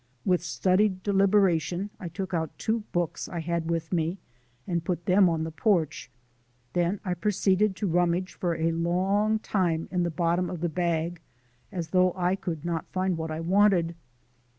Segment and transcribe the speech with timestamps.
[0.25, 4.17] With studied deliberation I took out two books I had with me
[4.65, 6.09] and put them on the porch;
[6.73, 11.21] then I proceeded to rummage for a long time in the bottom of the bag
[11.71, 13.93] as though I could not find what I wanted.